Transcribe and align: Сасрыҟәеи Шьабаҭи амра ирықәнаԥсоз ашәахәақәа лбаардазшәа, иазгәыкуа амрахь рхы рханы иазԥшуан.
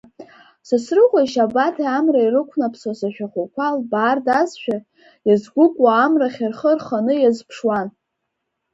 Сасрыҟәеи 0.67 1.27
Шьабаҭи 1.31 1.87
амра 1.97 2.21
ирықәнаԥсоз 2.25 2.99
ашәахәақәа 3.07 3.67
лбаардазшәа, 3.77 4.77
иазгәыкуа 5.27 5.91
амрахь 6.03 6.41
рхы 6.51 6.71
рханы 6.79 7.13
иазԥшуан. 7.19 7.87